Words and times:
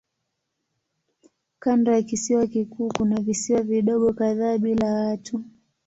Kando 1.59 1.91
ya 1.93 2.01
kisiwa 2.01 2.47
kikuu 2.47 2.89
kuna 2.97 3.19
visiwa 3.21 3.61
vidogo 3.61 4.13
kadhaa 4.13 4.57
bila 4.57 4.93
watu. 4.93 5.43